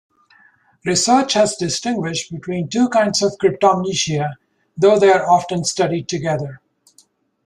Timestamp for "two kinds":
2.69-3.21